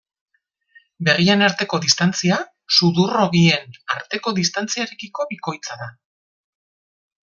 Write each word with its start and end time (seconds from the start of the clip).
Begien 1.09 1.47
arteko 1.47 1.81
distantzia, 1.83 2.39
sudur-hobien 2.79 3.79
arteko 3.99 4.37
distantziarekiko 4.43 5.31
bikoitza 5.37 5.83
da. 5.87 5.95